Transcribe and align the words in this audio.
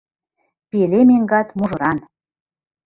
Пеле 0.69 0.99
меҥгат 1.09 1.47
мужыран. 1.57 1.97